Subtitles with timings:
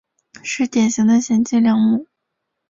[0.41, 2.07] 是典型的贤妻良母。